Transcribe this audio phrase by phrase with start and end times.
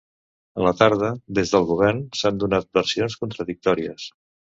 [0.59, 4.09] A la tarda, des del govern s’han donat versions contradictòries.